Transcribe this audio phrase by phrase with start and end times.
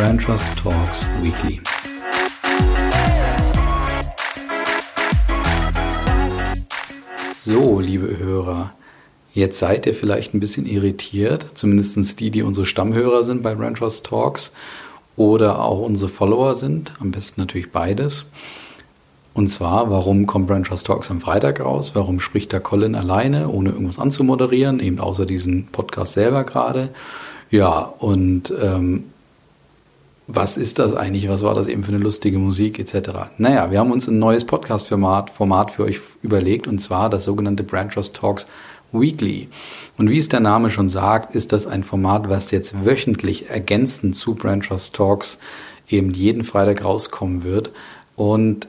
[0.00, 1.60] Brand Trust Talks Weekly.
[7.44, 8.72] So, liebe Hörer,
[9.34, 13.76] jetzt seid ihr vielleicht ein bisschen irritiert, zumindest die, die unsere Stammhörer sind bei Brand
[13.76, 14.52] Trust Talks
[15.16, 18.24] oder auch unsere Follower sind, am besten natürlich beides.
[19.34, 21.90] Und zwar, warum kommt Brand Trust Talks am Freitag raus?
[21.92, 26.88] Warum spricht da Colin alleine, ohne irgendwas anzumoderieren, eben außer diesen Podcast selber gerade?
[27.50, 29.09] Ja, und ähm,
[30.32, 31.28] was ist das eigentlich?
[31.28, 33.30] Was war das eben für eine lustige Musik etc.?
[33.38, 37.64] Naja, wir haben uns ein neues Podcast-Format Format für euch überlegt und zwar das sogenannte
[37.64, 38.46] Brand Trust Talks
[38.92, 39.48] Weekly.
[39.96, 44.16] Und wie es der Name schon sagt, ist das ein Format, was jetzt wöchentlich ergänzend
[44.16, 45.38] zu Brand Trust Talks
[45.88, 47.72] eben jeden Freitag rauskommen wird.
[48.16, 48.68] Und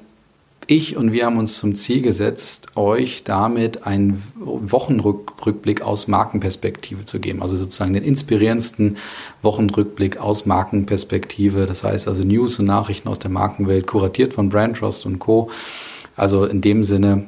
[0.68, 7.20] ich und wir haben uns zum Ziel gesetzt, euch damit einen Wochenrückblick aus Markenperspektive zu
[7.20, 7.42] geben.
[7.42, 8.98] Also sozusagen den inspirierendsten
[9.42, 11.66] Wochenrückblick aus Markenperspektive.
[11.66, 15.50] Das heißt also News und Nachrichten aus der Markenwelt, kuratiert von Brand Trust und Co.
[16.16, 17.26] Also in dem Sinne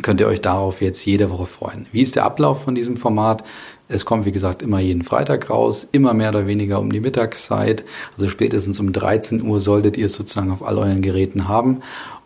[0.00, 1.86] könnt ihr euch darauf jetzt jede Woche freuen.
[1.92, 3.44] Wie ist der Ablauf von diesem Format?
[3.88, 7.84] Es kommt, wie gesagt, immer jeden Freitag raus, immer mehr oder weniger um die Mittagszeit.
[8.14, 11.82] Also spätestens um 13 Uhr solltet ihr es sozusagen auf all euren Geräten haben.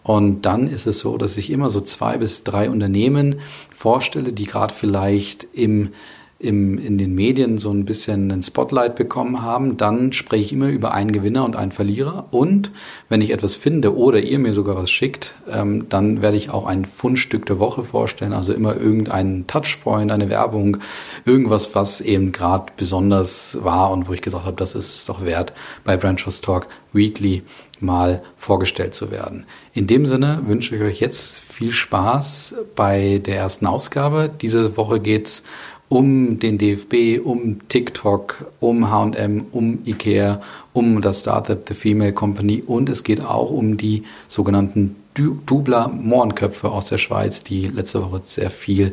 [0.07, 3.41] Und dann ist es so, dass ich immer so zwei bis drei Unternehmen
[3.77, 5.95] vorstelle, die gerade vielleicht im
[6.39, 10.69] im, in den Medien so ein bisschen ein Spotlight bekommen haben, dann spreche ich immer
[10.69, 12.27] über einen Gewinner und einen Verlierer.
[12.31, 12.73] Und
[13.09, 16.67] wenn ich etwas finde oder ihr mir sogar was schickt, ähm, dann werde ich auch
[16.67, 18.35] ein Fundstück der Woche vorstellen.
[18.35, 20.77] Also immer irgendeinen Touchpoint, eine Werbung,
[21.25, 25.25] irgendwas, was eben gerade besonders war und wo ich gesagt habe, das ist es doch
[25.25, 27.43] wert, bei Brand Trust Talk Weekly
[27.81, 29.47] mal vorgestellt zu werden.
[29.75, 34.31] In dem Sinne wünsche ich euch jetzt viel Spaß bei der ersten Ausgabe.
[34.41, 35.43] Diese Woche geht's
[35.89, 40.41] um den DFB, um TikTok, um H&M, um Ikea,
[40.73, 46.69] um das Startup The Female Company und es geht auch um die sogenannten Dubler Mohrenköpfe
[46.69, 48.91] aus der Schweiz, die letzte Woche sehr viel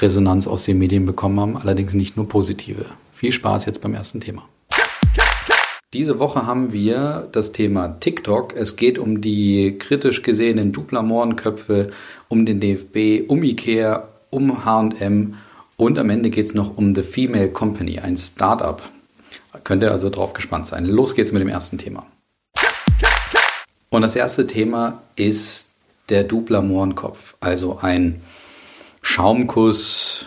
[0.00, 2.86] Resonanz aus den Medien bekommen haben, allerdings nicht nur positive.
[3.12, 4.48] Viel Spaß jetzt beim ersten Thema.
[5.92, 8.54] Diese Woche haben wir das Thema TikTok.
[8.54, 11.90] Es geht um die kritisch gesehenen Dubler Mohrenköpfe,
[12.28, 15.34] um den DFB, um Ikea, um H&M
[15.78, 18.82] und am Ende geht es noch um The Female Company, ein Startup.
[19.64, 20.84] Könnt ihr also drauf gespannt sein.
[20.84, 22.04] Los geht's mit dem ersten Thema.
[23.88, 25.70] Und das erste Thema ist
[26.08, 28.20] der Dupler Mohrenkopf, also ein
[29.02, 30.26] Schaumkuss,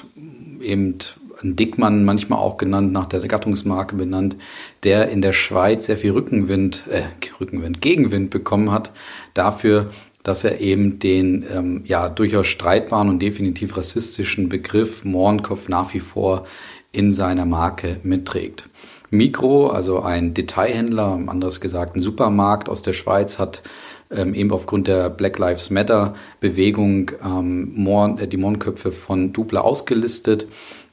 [0.62, 0.98] eben
[1.44, 4.38] ein Dickmann, manchmal auch genannt, nach der Gattungsmarke benannt,
[4.84, 7.04] der in der Schweiz sehr viel Rückenwind, äh,
[7.40, 8.92] Rückenwind, Gegenwind bekommen hat,
[9.34, 9.92] dafür,
[10.24, 16.00] dass er eben den ähm, ja durchaus streitbaren und definitiv rassistischen Begriff Mohrenkopf nach wie
[16.00, 16.46] vor
[16.92, 18.70] in seiner Marke mitträgt.
[19.10, 23.62] Mikro, also ein Detailhändler, anders gesagt ein Supermarkt aus der Schweiz, hat
[24.10, 29.62] ähm, eben aufgrund der Black Lives Matter Bewegung ähm, Mohn, äh, die Mohrenköpfe von Dupla
[29.62, 30.48] ausgelistet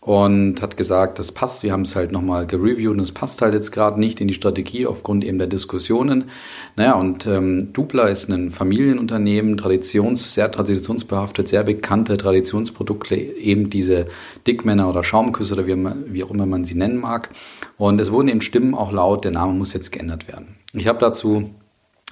[0.09, 1.63] und hat gesagt, das passt.
[1.63, 4.33] Wir haben es halt nochmal gereviewt und es passt halt jetzt gerade nicht in die
[4.33, 6.31] Strategie aufgrund eben der Diskussionen.
[6.77, 14.07] Naja, und ähm, Dupla ist ein Familienunternehmen, traditions, sehr traditionsbehaftet, sehr bekannte Traditionsprodukte, eben diese
[14.47, 15.77] Dickmänner oder Schaumküsse oder wie,
[16.07, 17.29] wie auch immer man sie nennen mag.
[17.77, 20.57] Und es wurden eben Stimmen auch laut, der Name muss jetzt geändert werden.
[20.73, 21.51] Ich habe dazu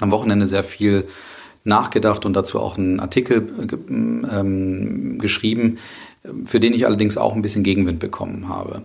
[0.00, 1.06] am Wochenende sehr viel
[1.66, 5.78] nachgedacht und dazu auch einen Artikel ähm, geschrieben,
[6.44, 8.82] für den ich allerdings auch ein bisschen Gegenwind bekommen habe.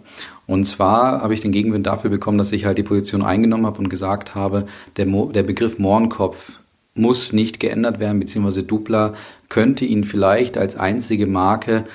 [0.47, 3.79] Und zwar habe ich den Gegenwind dafür bekommen, dass ich halt die Position eingenommen habe
[3.79, 4.65] und gesagt habe,
[4.97, 6.59] der, Mo der Begriff Mohrenkopf
[6.93, 9.13] muss nicht geändert werden, beziehungsweise Dupla
[9.49, 11.85] könnte ihn vielleicht als einzige Marke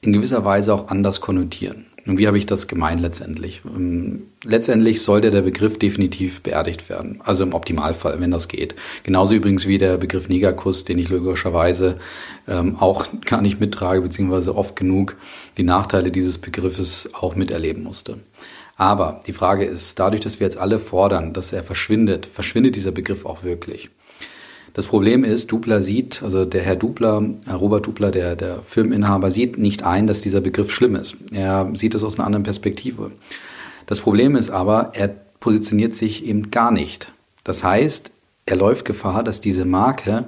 [0.00, 1.86] in gewisser Weise auch anders konnotieren.
[2.04, 3.62] Und wie habe ich das gemeint letztendlich?
[3.64, 7.20] Ähm, letztendlich sollte der Begriff definitiv beerdigt werden.
[7.24, 8.74] Also im Optimalfall, wenn das geht.
[9.04, 11.98] Genauso übrigens wie der Begriff Negerkuss, den ich logischerweise
[12.48, 15.16] ähm, auch gar nicht mittrage, beziehungsweise oft genug
[15.56, 18.18] die Nachteile dieses Begriffes auch miterleben musste.
[18.76, 22.90] Aber die Frage ist, dadurch, dass wir jetzt alle fordern, dass er verschwindet, verschwindet dieser
[22.90, 23.90] Begriff auch wirklich.
[24.74, 27.22] Das Problem ist, Dupler sieht, also der Herr Dupler,
[27.52, 31.16] Robert Dupler, der, der Firmeninhaber, sieht nicht ein, dass dieser Begriff schlimm ist.
[31.30, 33.10] Er sieht es aus einer anderen Perspektive.
[33.86, 35.08] Das Problem ist aber, er
[35.40, 37.12] positioniert sich eben gar nicht.
[37.44, 38.10] Das heißt,
[38.46, 40.24] er läuft Gefahr, dass diese Marke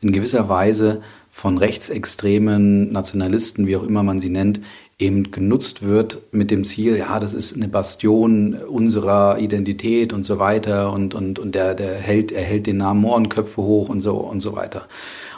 [0.00, 4.60] in gewisser Weise von rechtsextremen Nationalisten, wie auch immer man sie nennt,
[5.00, 10.38] eben genutzt wird mit dem Ziel, ja, das ist eine Bastion unserer Identität und so
[10.38, 14.16] weiter und, und, und der, der hält, er hält den Namen Mohrenköpfe hoch und so
[14.16, 14.86] und so weiter.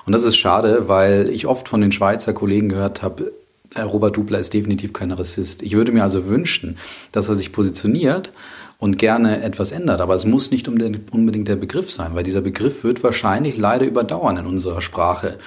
[0.04, 3.32] Und das ist schade, weil ich oft von den Schweizer Kollegen gehört habe,
[3.80, 5.62] Robert Dubler ist definitiv kein Rassist.
[5.62, 6.76] Ich würde mir also wünschen,
[7.10, 8.30] dass er sich positioniert
[8.78, 10.00] und gerne etwas ändert.
[10.00, 14.36] Aber es muss nicht unbedingt der Begriff sein, weil dieser Begriff wird wahrscheinlich leider überdauern
[14.38, 15.38] in unserer Sprache.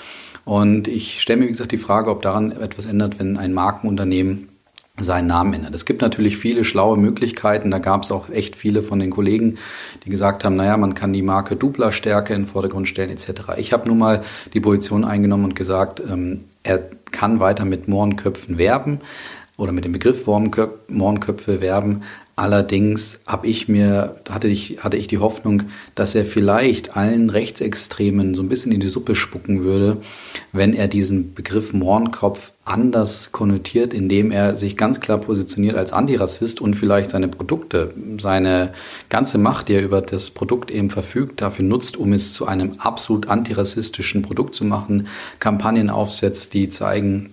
[0.45, 4.49] Und ich stelle mir, wie gesagt, die Frage, ob daran etwas ändert, wenn ein Markenunternehmen
[4.97, 5.75] seinen Namen ändert.
[5.75, 7.69] Es gibt natürlich viele schlaue Möglichkeiten.
[7.69, 9.57] Da gab es auch echt viele von den Kollegen,
[10.05, 13.29] die gesagt haben, naja, man kann die Marke Dupla Stärke in den Vordergrund stellen etc.
[13.57, 14.21] Ich habe nun mal
[14.53, 16.79] die Position eingenommen und gesagt, ähm, er
[17.11, 19.01] kann weiter mit Mohrenköpfen werben
[19.57, 22.03] oder mit dem Begriff Mohrenköpfe werben,
[22.37, 25.63] Allerdings habe ich mir, hatte ich, hatte ich die Hoffnung,
[25.95, 29.97] dass er vielleicht allen Rechtsextremen so ein bisschen in die Suppe spucken würde,
[30.51, 36.59] wenn er diesen Begriff Mohrenkopf anders konnotiert, indem er sich ganz klar positioniert als Antirassist
[36.59, 38.73] und vielleicht seine Produkte, seine
[39.07, 42.73] ganze Macht, die er über das Produkt eben verfügt, dafür nutzt, um es zu einem
[42.79, 45.07] absolut antirassistischen Produkt zu machen,
[45.39, 47.29] Kampagnen aufsetzt, die zeigen,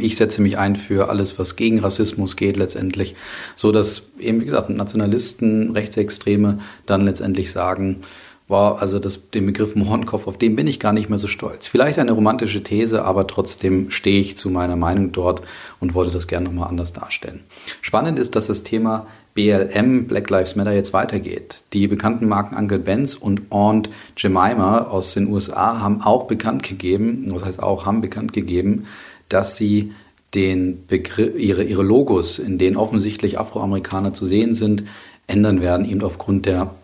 [0.00, 3.14] ich setze mich ein für alles, was gegen Rassismus geht letztendlich,
[3.56, 8.00] so dass eben, wie gesagt, Nationalisten, Rechtsextreme dann letztendlich sagen,
[8.48, 11.68] wow, also das, den Begriff Mohrenkopf, auf den bin ich gar nicht mehr so stolz.
[11.68, 15.42] Vielleicht eine romantische These, aber trotzdem stehe ich zu meiner Meinung dort
[15.80, 17.40] und wollte das gerne nochmal anders darstellen.
[17.82, 21.64] Spannend ist, dass das Thema BLM, Black Lives Matter, jetzt weitergeht.
[21.72, 27.26] Die bekannten Marken Uncle Benz und Aunt Jemima aus den USA haben auch bekannt gegeben,
[27.28, 28.86] was heißt auch, haben bekannt gegeben,
[29.28, 29.92] dass sie
[30.34, 34.84] den Begriff, ihre, ihre Logos, in denen offensichtlich Afroamerikaner zu sehen sind,
[35.26, 36.74] ändern werden, eben aufgrund der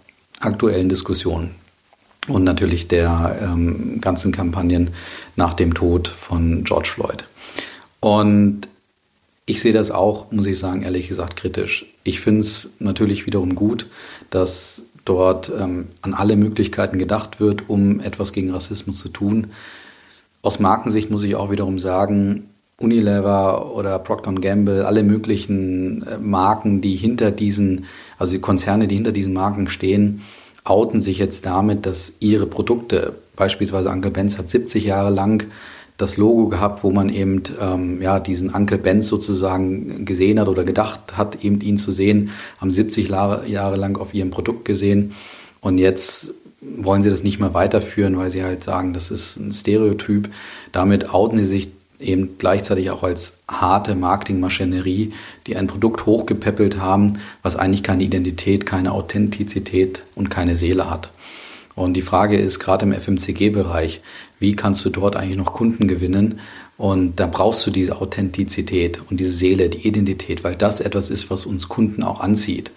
[0.40, 1.50] aktuellen Diskussion
[2.28, 4.90] und natürlich der ähm, ganzen Kampagnen
[5.36, 7.24] nach dem Tod von George Floyd.
[8.00, 8.68] Und
[9.44, 11.86] ich sehe das auch, muss ich sagen, ehrlich gesagt, kritisch.
[12.04, 13.86] Ich finde es natürlich wiederum gut,
[14.30, 19.48] dass dort ähm, an alle Möglichkeiten gedacht wird, um etwas gegen Rassismus zu tun.
[20.42, 22.48] Aus Markensicht muss ich auch wiederum sagen,
[22.78, 27.84] Unilever oder Procter Gamble, alle möglichen äh, Marken, die hinter diesen,
[28.18, 30.22] also die Konzerne, die hinter diesen Marken stehen,
[30.64, 35.46] outen sich jetzt damit, dass ihre Produkte, beispielsweise Uncle Benz hat 70 Jahre lang
[35.96, 40.64] das Logo gehabt, wo man eben ähm, ja diesen Uncle Benz sozusagen gesehen hat oder
[40.64, 42.30] gedacht hat, eben ihn zu sehen,
[42.60, 45.12] haben 70 Jahre, Jahre lang auf ihrem Produkt gesehen.
[45.60, 49.52] Und jetzt wollen sie das nicht mehr weiterführen, weil sie halt sagen, das ist ein
[49.52, 50.30] Stereotyp.
[50.70, 51.68] Damit outen sie sich
[51.98, 55.12] eben gleichzeitig auch als harte Marketingmaschinerie,
[55.46, 61.10] die ein Produkt hochgepäppelt haben, was eigentlich keine Identität, keine Authentizität und keine Seele hat.
[61.74, 64.00] Und die Frage ist gerade im FMCG-Bereich,
[64.38, 66.40] wie kannst du dort eigentlich noch Kunden gewinnen?
[66.76, 71.30] Und da brauchst du diese Authentizität und diese Seele, die Identität, weil das etwas ist,
[71.30, 72.72] was uns Kunden auch anzieht.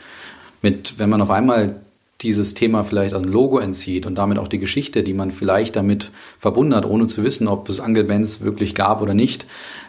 [0.61, 1.75] Mit, wenn man auf einmal
[2.21, 6.11] dieses Thema vielleicht ein Logo entzieht und damit auch die Geschichte, die man vielleicht damit
[6.39, 9.45] verbunden hat, ohne zu wissen, ob es Uncle Benz wirklich gab oder nicht,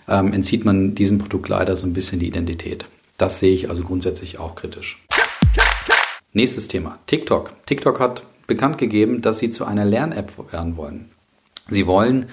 [0.09, 2.87] ähm, entzieht man diesem Produkt leider so ein bisschen die Identität.
[3.17, 5.03] Das sehe ich also grundsätzlich auch kritisch.
[6.33, 6.99] Nächstes Thema.
[7.07, 7.53] TikTok.
[7.65, 11.11] TikTok hat bekannt gegeben, dass sie zu einer Lern-App werden wollen.
[11.69, 12.27] Sie wollen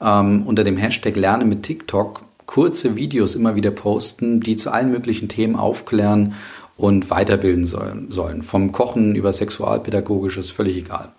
[0.00, 4.90] ähm, unter dem Hashtag Lerne mit TikTok kurze Videos immer wieder posten, die zu allen
[4.90, 6.34] möglichen Themen aufklären
[6.76, 8.42] und weiterbilden sollen, sollen.
[8.42, 11.12] Vom Kochen über Sexualpädagogisches, völlig egal.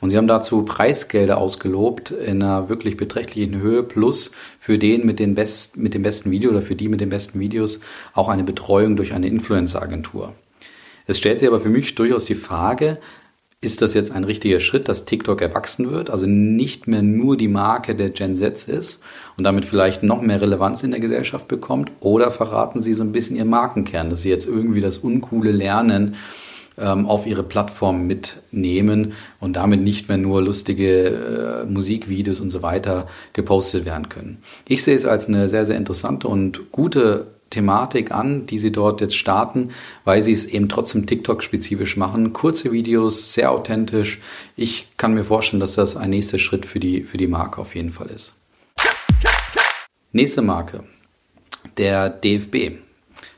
[0.00, 4.30] Und sie haben dazu Preisgelder ausgelobt in einer wirklich beträchtlichen Höhe plus
[4.60, 7.40] für den mit, den best, mit dem besten Video oder für die mit den besten
[7.40, 7.80] Videos
[8.14, 10.34] auch eine Betreuung durch eine Influencer-Agentur.
[11.06, 12.98] Es stellt sich aber für mich durchaus die Frage,
[13.62, 17.48] ist das jetzt ein richtiger Schritt, dass TikTok erwachsen wird, also nicht mehr nur die
[17.48, 19.02] Marke der Gen Z ist
[19.36, 21.92] und damit vielleicht noch mehr Relevanz in der Gesellschaft bekommt?
[22.00, 26.14] Oder verraten Sie so ein bisschen Ihren Markenkern, dass Sie jetzt irgendwie das uncoole Lernen
[26.78, 32.62] ähm, auf Ihre Plattform mitnehmen und damit nicht mehr nur lustige äh, Musikvideos und so
[32.62, 34.38] weiter gepostet werden können?
[34.66, 39.00] Ich sehe es als eine sehr, sehr interessante und gute Thematik an, die sie dort
[39.00, 39.70] jetzt starten,
[40.04, 42.32] weil sie es eben trotzdem TikTok-spezifisch machen.
[42.32, 44.20] Kurze Videos, sehr authentisch.
[44.56, 47.74] Ich kann mir vorstellen, dass das ein nächster Schritt für die, für die Marke auf
[47.74, 48.34] jeden Fall ist.
[50.12, 50.84] Nächste Marke.
[51.76, 52.78] Der DFB.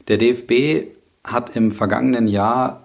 [0.08, 0.88] Der DFB
[1.24, 2.81] hat im vergangenen Jahr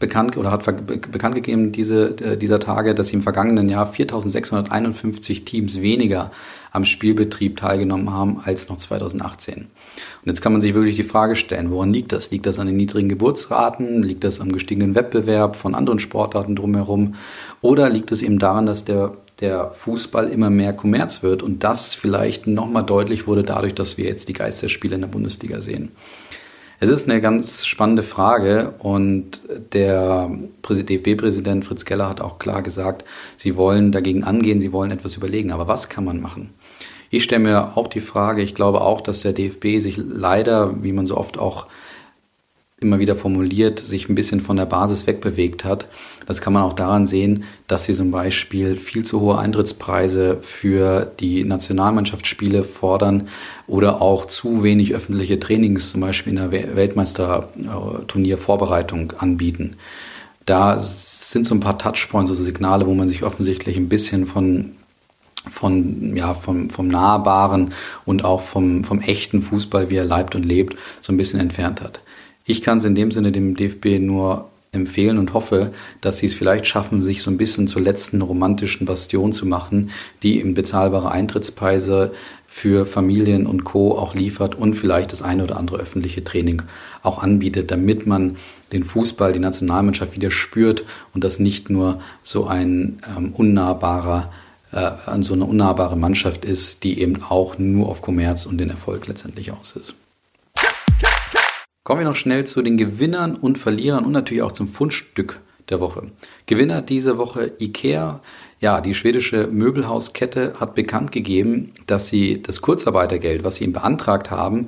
[0.00, 5.44] bekannt oder hat bekannt gegeben diese, äh, dieser Tage, dass sie im vergangenen Jahr 4.651
[5.44, 6.30] Teams weniger
[6.72, 9.54] am Spielbetrieb teilgenommen haben als noch 2018.
[9.56, 9.66] Und
[10.24, 12.30] jetzt kann man sich wirklich die Frage stellen, woran liegt das?
[12.30, 14.02] Liegt das an den niedrigen Geburtsraten?
[14.02, 17.14] Liegt das am gestiegenen Wettbewerb von anderen Sportarten drumherum?
[17.60, 21.94] Oder liegt es eben daran, dass der, der Fußball immer mehr Kommerz wird und das
[21.94, 25.90] vielleicht nochmal deutlich wurde dadurch, dass wir jetzt die Geisterspiele in der Bundesliga sehen?
[26.82, 29.42] Es ist eine ganz spannende Frage und
[29.74, 30.30] der
[30.66, 33.04] DFB-Präsident Fritz Keller hat auch klar gesagt,
[33.36, 35.52] sie wollen dagegen angehen, sie wollen etwas überlegen.
[35.52, 36.54] Aber was kann man machen?
[37.10, 40.92] Ich stelle mir auch die Frage, ich glaube auch, dass der DFB sich leider, wie
[40.92, 41.66] man so oft auch
[42.80, 45.84] immer wieder formuliert, sich ein bisschen von der Basis wegbewegt hat.
[46.26, 51.12] Das kann man auch daran sehen, dass sie zum Beispiel viel zu hohe Eintrittspreise für
[51.20, 53.28] die Nationalmannschaftsspiele fordern
[53.66, 59.76] oder auch zu wenig öffentliche Trainings, zum Beispiel in der Weltmeisterturniervorbereitung anbieten.
[60.46, 64.72] Da sind so ein paar Touchpoints, also Signale, wo man sich offensichtlich ein bisschen von
[65.50, 67.72] von, ja, vom, vom Nahbaren
[68.04, 71.80] und auch vom, vom echten Fußball, wie er leibt und lebt, so ein bisschen entfernt
[71.80, 72.02] hat.
[72.44, 76.34] Ich kann es in dem Sinne dem DFB nur empfehlen und hoffe, dass sie es
[76.34, 79.90] vielleicht schaffen, sich so ein bisschen zur letzten romantischen Bastion zu machen,
[80.22, 82.12] die eben bezahlbare Eintrittspreise
[82.46, 83.96] für Familien und Co.
[83.96, 86.62] auch liefert und vielleicht das eine oder andere öffentliche Training
[87.02, 88.36] auch anbietet, damit man
[88.72, 94.32] den Fußball, die Nationalmannschaft wieder spürt und das nicht nur so ein ähm, unnahbarer,
[94.70, 94.90] äh,
[95.22, 99.50] so eine unnahbare Mannschaft ist, die eben auch nur auf Kommerz und den Erfolg letztendlich
[99.50, 99.94] aus ist.
[101.82, 105.80] Kommen wir noch schnell zu den Gewinnern und Verlierern und natürlich auch zum Fundstück der
[105.80, 106.08] Woche.
[106.44, 108.20] Gewinner diese Woche IKEA.
[108.58, 114.30] Ja, die schwedische Möbelhauskette hat bekannt gegeben, dass sie das Kurzarbeitergeld, was sie ihm beantragt
[114.30, 114.66] haben,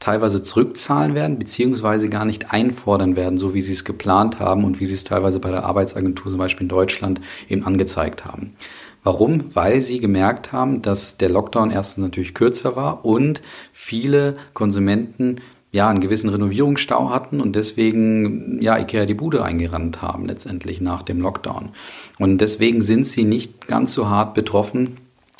[0.00, 4.80] teilweise zurückzahlen werden, beziehungsweise gar nicht einfordern werden, so wie sie es geplant haben und
[4.80, 8.54] wie sie es teilweise bei der Arbeitsagentur zum Beispiel in Deutschland eben angezeigt haben.
[9.02, 9.54] Warum?
[9.54, 13.40] Weil sie gemerkt haben, dass der Lockdown erstens natürlich kürzer war und
[13.72, 15.36] viele Konsumenten
[15.72, 21.02] ja, einen gewissen Renovierungsstau hatten und deswegen ja Ikea die Bude eingerannt haben letztendlich nach
[21.02, 21.70] dem Lockdown.
[22.18, 24.96] Und deswegen sind sie nicht ganz so hart betroffen,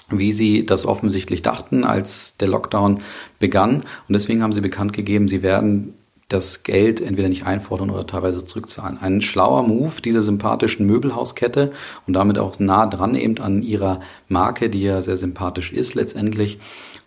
[0.09, 3.01] wie sie das offensichtlich dachten, als der Lockdown
[3.39, 3.77] begann.
[4.09, 5.95] Und deswegen haben sie bekannt gegeben, sie werden
[6.29, 8.99] das Geld entweder nicht einfordern oder teilweise zurückzahlen.
[9.01, 11.73] Ein schlauer Move dieser sympathischen Möbelhauskette
[12.07, 16.59] und damit auch nah dran eben an ihrer Marke, die ja sehr sympathisch ist letztendlich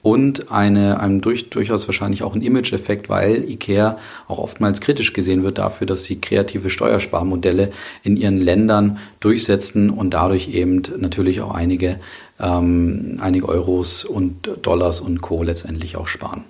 [0.03, 5.43] und eine, einem durch, durchaus wahrscheinlich auch ein Image-Effekt, weil IKEA auch oftmals kritisch gesehen
[5.43, 7.71] wird dafür, dass sie kreative Steuersparmodelle
[8.03, 12.01] in ihren Ländern durchsetzen und dadurch eben natürlich auch einige,
[12.37, 15.41] ähm, einige Euros und Dollars und Co.
[15.41, 16.43] letztendlich auch sparen.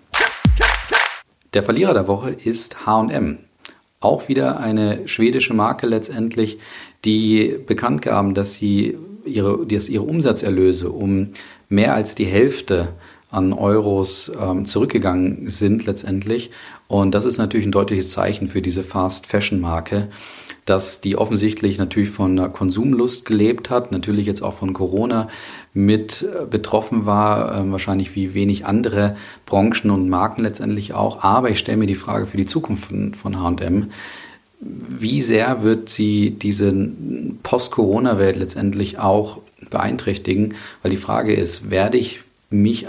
[1.53, 3.38] Der Verlierer der Woche ist H&M.
[4.00, 6.57] Auch wieder eine schwedische Marke letztendlich,
[7.05, 11.29] die bekannt gaben, dass sie ihre, dass ihre Umsatzerlöse um
[11.69, 12.89] mehr als die Hälfte
[13.34, 16.52] an Euros ähm, zurückgegangen sind letztendlich.
[16.88, 20.10] Und das ist natürlich ein deutliches Zeichen für diese Fast-Fashion-Marke,
[20.66, 25.28] dass die offensichtlich natürlich von einer Konsumlust gelebt hat, natürlich jetzt auch von Corona
[25.74, 31.24] mit äh, betroffen war, äh, wahrscheinlich wie wenig andere Branchen und Marken letztendlich auch.
[31.24, 33.90] Aber ich stelle mir die Frage für die Zukunft von, von H&M,
[34.60, 36.72] wie sehr wird sie diese
[37.42, 40.54] Post-Corona-Welt letztendlich auch beeinträchtigen?
[40.82, 42.88] Weil die Frage ist, werde ich mich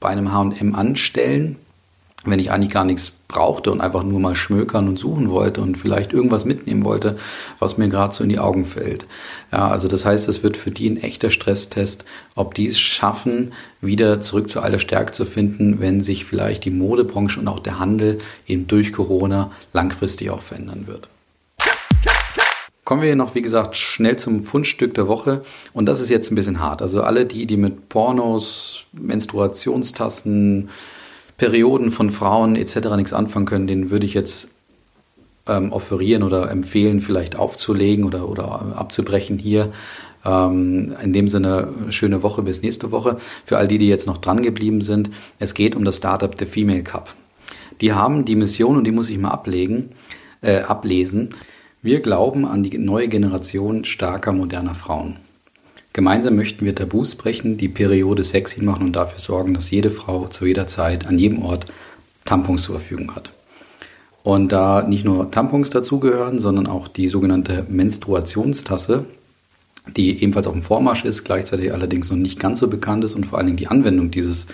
[0.00, 1.56] bei einem H&M anstellen,
[2.24, 5.78] wenn ich eigentlich gar nichts brauchte und einfach nur mal schmökern und suchen wollte und
[5.78, 7.16] vielleicht irgendwas mitnehmen wollte,
[7.58, 9.06] was mir gerade so in die Augen fällt.
[9.52, 12.04] Ja, also das heißt, es wird für die ein echter Stresstest,
[12.34, 16.70] ob die es schaffen, wieder zurück zur alter Stärke zu finden, wenn sich vielleicht die
[16.70, 21.08] Modebranche und auch der Handel eben durch Corona langfristig auch verändern wird.
[22.90, 25.42] Kommen wir noch, wie gesagt, schnell zum Fundstück der Woche.
[25.72, 26.82] Und das ist jetzt ein bisschen hart.
[26.82, 30.70] Also alle die, die mit Pornos, Menstruationstassen,
[31.36, 32.96] Perioden von Frauen etc.
[32.96, 34.48] nichts anfangen können, den würde ich jetzt
[35.46, 39.70] ähm, offerieren oder empfehlen, vielleicht aufzulegen oder, oder abzubrechen hier.
[40.24, 43.18] Ähm, in dem Sinne, schöne Woche bis nächste Woche.
[43.46, 46.44] Für all die, die jetzt noch dran geblieben sind, es geht um das Startup The
[46.44, 47.14] Female Cup.
[47.82, 49.90] Die haben die Mission, und die muss ich mal ablegen,
[50.40, 51.36] äh, ablesen,
[51.82, 55.16] wir glauben an die neue Generation starker, moderner Frauen.
[55.92, 60.26] Gemeinsam möchten wir Tabus brechen, die Periode sexy machen und dafür sorgen, dass jede Frau
[60.26, 61.66] zu jeder Zeit an jedem Ort
[62.24, 63.32] Tampons zur Verfügung hat.
[64.22, 69.06] Und da nicht nur Tampons dazugehören, sondern auch die sogenannte Menstruationstasse,
[69.96, 73.24] die ebenfalls auf dem Vormarsch ist, gleichzeitig allerdings noch nicht ganz so bekannt ist und
[73.24, 74.46] vor allen Dingen die Anwendung dieses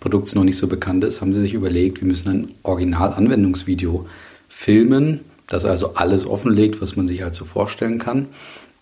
[0.00, 4.06] Produkts noch nicht so bekannt ist, haben sie sich überlegt, wir müssen ein Original-Anwendungsvideo
[4.48, 8.28] filmen, das also alles offenlegt, was man sich halt so vorstellen kann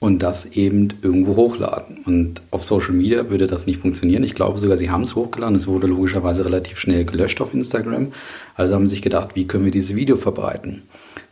[0.01, 1.99] und das eben irgendwo hochladen.
[2.07, 4.25] Und auf Social Media würde das nicht funktionieren.
[4.25, 5.55] Ich glaube sogar, sie haben es hochgeladen.
[5.57, 8.09] Es wurde logischerweise relativ schnell gelöscht auf Instagram.
[8.55, 10.83] Also haben sie sich gedacht, wie können wir dieses Video verbreiten?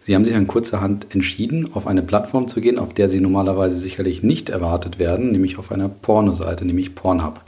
[0.05, 3.77] Sie haben sich dann kurzerhand entschieden, auf eine Plattform zu gehen, auf der sie normalerweise
[3.79, 7.41] sicherlich nicht erwartet werden, nämlich auf einer Pornoseite, nämlich Pornhub.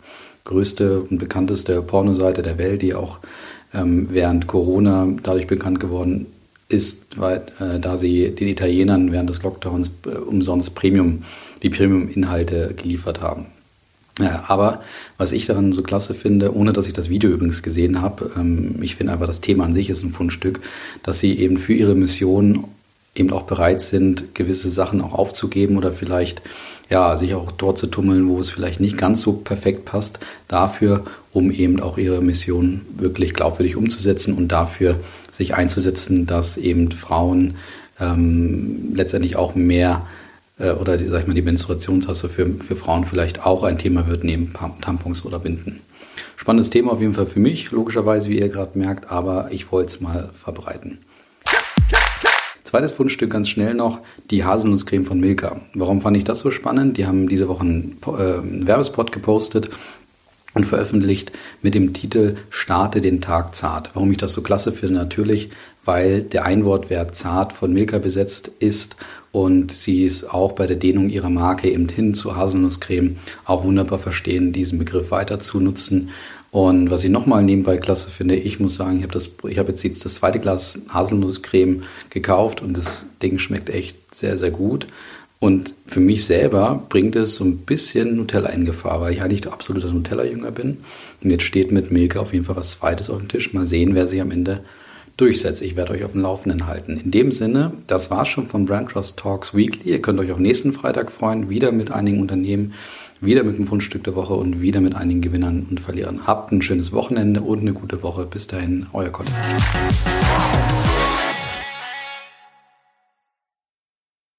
[0.45, 3.19] Größte und bekannteste Pornoseite der Welt, die auch
[3.75, 6.27] ähm, während Corona dadurch bekannt geworden
[6.71, 11.25] ist, weil, äh, da sie den Italienern während des Lockdowns äh, umsonst Premium,
[11.63, 13.47] die Premium-Inhalte geliefert haben.
[14.19, 14.83] Ja, aber
[15.17, 18.77] was ich daran so klasse finde, ohne dass ich das Video übrigens gesehen habe, ähm,
[18.83, 20.61] ich finde einfach das Thema an sich ist ein Fundstück,
[21.03, 22.65] dass sie eben für ihre Mission
[23.21, 26.43] eben auch bereit sind, gewisse Sachen auch aufzugeben oder vielleicht
[26.89, 31.05] ja, sich auch dort zu tummeln, wo es vielleicht nicht ganz so perfekt passt, dafür,
[31.33, 34.97] um eben auch ihre Mission wirklich glaubwürdig umzusetzen und dafür
[35.31, 37.55] sich einzusetzen, dass eben Frauen
[38.01, 40.05] ähm, letztendlich auch mehr
[40.59, 44.09] äh, oder die, sag ich mal, die Menstruationstasse für, für Frauen vielleicht auch ein Thema
[44.09, 45.81] wird neben Tampons oder Binden.
[46.37, 49.91] Spannendes Thema auf jeden Fall für mich, logischerweise, wie ihr gerade merkt, aber ich wollte
[49.91, 50.99] es mal verbreiten.
[52.71, 53.99] Zweites Fundstück ganz schnell noch,
[54.31, 55.61] die Haselnusscreme von Milka.
[55.75, 56.99] Warum fand ich das so spannend?
[56.99, 59.71] Die haben diese Woche einen, äh, einen Werbespot gepostet
[60.55, 63.91] und veröffentlicht mit dem Titel Starte den Tag zart.
[63.95, 64.95] Warum ich das so klasse finde?
[64.95, 65.51] Natürlich,
[65.85, 68.95] weil der Einwortwert zart von Milka besetzt ist
[69.33, 73.99] und sie es auch bei der Dehnung ihrer Marke eben hin zu Haselnusscreme auch wunderbar
[73.99, 76.11] verstehen, diesen Begriff weiter zu nutzen.
[76.51, 79.71] Und was ich nochmal nebenbei klasse finde, ich muss sagen, ich habe das, ich habe
[79.71, 84.89] jetzt das zweite Glas Haselnusscreme gekauft und das Ding schmeckt echt sehr, sehr gut.
[85.39, 89.41] Und für mich selber bringt es so ein bisschen Nutella in Gefahr, weil ich eigentlich
[89.41, 90.79] der absolute Nutella-Jünger bin.
[91.23, 93.55] Und jetzt steht mit Milka auf jeden Fall was Zweites auf dem Tisch.
[93.55, 94.61] Mal sehen, wer sich am Ende
[95.17, 95.63] durchsetzt.
[95.63, 97.01] Ich werde euch auf dem Laufenden halten.
[97.03, 99.93] In dem Sinne, das war's schon von Brand Trust Talks Weekly.
[99.93, 102.75] Ihr könnt euch auch nächsten Freitag freuen, wieder mit einigen Unternehmen,
[103.21, 106.27] wieder mit einem Fundstück der Woche und wieder mit einigen Gewinnern und Verlierern.
[106.27, 108.27] Habt ein schönes Wochenende und eine gute Woche.
[108.27, 109.37] Bis dahin, euer Content.